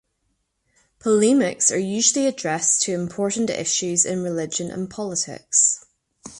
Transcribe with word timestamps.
Polemics 0.97 1.69
are 1.71 1.77
usually 1.77 2.25
addressed 2.25 2.81
to 2.81 2.91
important 2.91 3.51
issues 3.51 4.03
in 4.03 4.23
religion 4.23 4.71
and 4.71 4.89
politics. 4.89 5.85